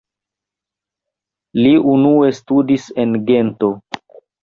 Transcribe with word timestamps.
Li 1.61 1.75
unue 1.93 2.35
studis 2.41 2.91
en 3.07 3.17
Gento. 3.33 3.75